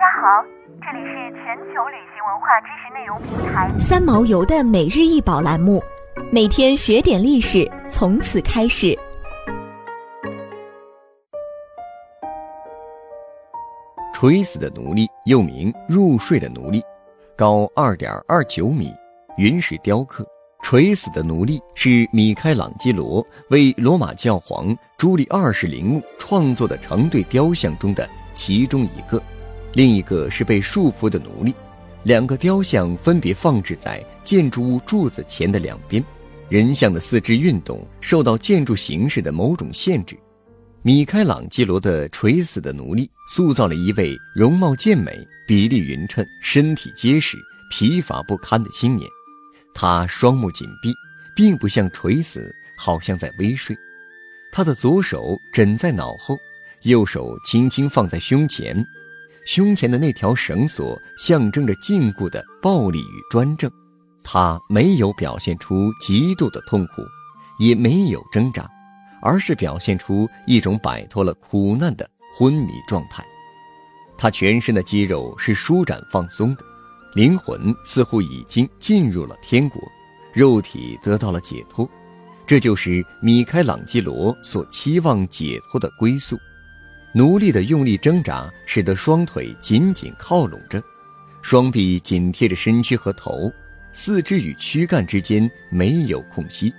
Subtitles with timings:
[0.00, 0.42] 家好，
[0.80, 5.78] 这里是全球旅行文化知识内容平台三毛游的每日一宝栏目，
[6.32, 8.98] 每天学点历史，从此开始。
[14.14, 16.82] 垂死的奴隶又名入睡的奴隶，
[17.36, 18.94] 高二点二九米，
[19.36, 20.26] 云石雕刻。
[20.62, 29.22] 垂死的奴隶是米开朗基罗为罗马教皇朱利二世陵墓创作的成对雕像中的其中一个，
[29.72, 31.54] 另一个是被束缚的奴隶。
[32.04, 36.02] 两个雕像分别放置在建筑物柱子前的两边，
[36.48, 40.18] 人像的四肢运动受到建筑形式的某种限制。
[40.82, 45.12] 米开朗基罗的垂死的奴隶塑造了一位容貌健美、
[45.46, 47.36] 比例匀称、身体结实、
[47.70, 49.06] 疲乏不堪的青年。
[49.74, 50.94] 他双目紧闭，
[51.36, 53.76] 并不像垂死，好像在微睡。
[54.50, 56.34] 他的左手枕在脑后，
[56.84, 58.82] 右手轻轻放在胸前。
[59.46, 63.70] 胸前的那条绳索象征着禁锢的暴力与专政。
[64.22, 67.02] 他没有表现出极度的痛苦，
[67.58, 68.68] 也没有挣扎。
[69.22, 73.22] 而是表现出一种摆脱了苦难的昏迷状态，
[74.16, 76.64] 他全身的肌肉是舒展放松的，
[77.14, 79.78] 灵魂似乎已经进入了天国，
[80.32, 81.86] 肉体得到了解脱，
[82.46, 86.38] 这就是米开朗基罗所期望解脱的归宿。
[87.12, 90.82] 奴隶的用力挣扎使得双腿紧紧靠拢着，
[91.42, 93.52] 双臂紧贴着身躯和头，
[93.92, 96.72] 四肢与躯干之间没有空隙。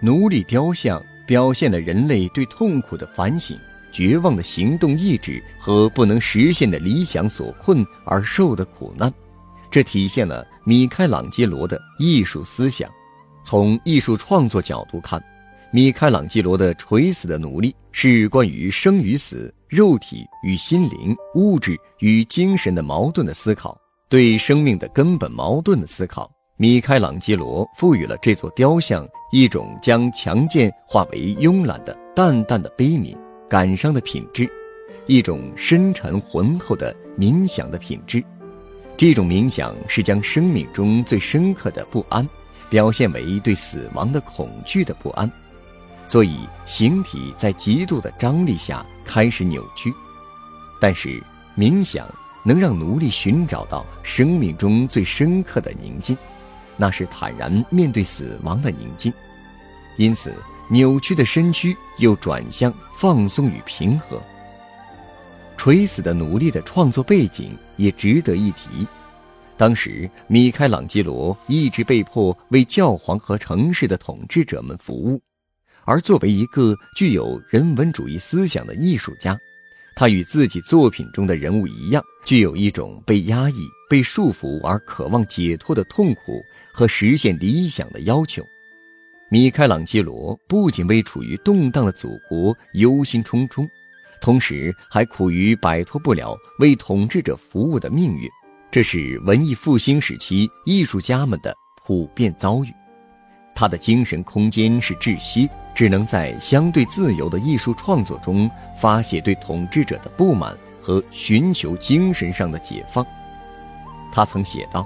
[0.00, 1.02] 奴隶雕像。
[1.28, 3.60] 表现了人类对痛苦的反省、
[3.92, 9.12] 绝望的行动意志和不能实现的理想所困而受的苦难，
[9.70, 12.90] 这体现了米开朗基罗的艺术思想。
[13.44, 15.22] 从艺术创作角度看，
[15.70, 26.30] 米开朗基罗的《垂死的奴隶》是关于生与死、肉体与心灵、物质与精神的矛盾的思考，对生命的根本矛盾的思考。
[26.56, 33.14] 米开朗基罗赋予了这座雕像一种将强健化为慵懒的淡淡的悲悯、
[33.46, 34.50] 感伤的品质，
[35.06, 38.24] 一种深沉浑厚的冥想的品质。
[38.96, 42.26] 这种冥想是将生命中最深刻的不安，
[42.70, 45.30] 表现为对死亡的恐惧的不安，
[46.08, 49.94] 所以形体在极度的张力下开始扭曲。
[50.80, 51.22] 但是
[51.56, 52.08] 冥想
[52.42, 56.16] 能让奴隶寻找到生命中最深刻的宁静。
[56.76, 59.12] 那是坦然面对死亡的宁静，
[59.96, 60.32] 因此
[60.70, 64.22] 扭曲的身躯又转向放松与平和。
[65.56, 68.86] 垂死的奴隶的创作背景也值得一提。
[69.56, 75.20] 当时，米开朗基罗一直被迫为教皇和城市的统治者们服务，
[75.88, 79.38] 而作为一个具有人文主义思想的艺术家。
[79.96, 88.46] 他与自己作品中的人物一样，具有一种被压抑、被束缚而渴望解脱的痛苦和实现理想的要求。
[89.30, 93.66] 米开朗基罗不仅为处于动荡的祖国忧心忡忡，
[94.20, 98.28] 同时还苦于摆脱不了为统治者服务的命运。
[98.70, 102.68] 这是文艺复兴时期艺术家们的普遍遭遇。
[103.54, 110.52] 他的精神空间是窒息，只能在相对自由的艺术创作中发泄对统治者的不满
[110.82, 113.06] 和寻求精神上的解放。
[114.10, 114.84] 他曾写道：“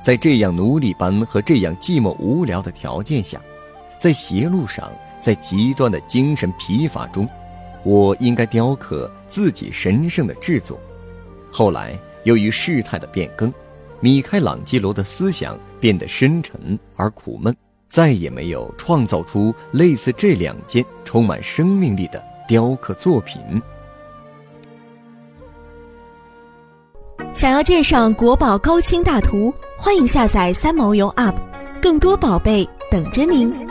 [0.00, 3.40] 在这样奴隶般和这样寂寞无聊的条件下，
[3.98, 4.88] 在邪路上，
[5.18, 7.28] 在极端的精神疲乏中，
[7.82, 10.78] 我应该雕刻自己神圣的制作。”
[11.50, 13.52] 后来，由于事态的变更，
[13.98, 17.52] 米开朗基罗的思想变得深沉而苦闷。
[17.88, 23.40] 再也没有创造出类似这两件充满生命力的雕刻作品。
[27.34, 31.34] 想要鉴赏国宝高清大图，欢迎下载三毛游 App，
[31.80, 33.67] 更多宝贝等着您。